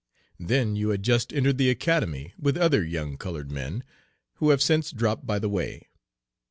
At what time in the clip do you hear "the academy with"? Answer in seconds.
1.59-2.57